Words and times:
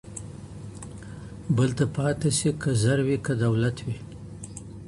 بل 1.55 1.69
ته 1.77 1.85
پاته 1.95 2.29
سي 2.37 2.49
که 2.61 2.71
زر 2.83 2.99
وي 3.07 3.17
که 3.25 3.33
دولت 3.43 3.77
وي 3.85 3.97